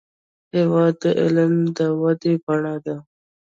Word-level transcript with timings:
هېواد 0.55 0.93
د 1.03 1.05
علم 1.21 1.53
د 1.77 1.79
ودې 2.01 2.33
بڼه 2.45 2.75
ده. 2.85 2.95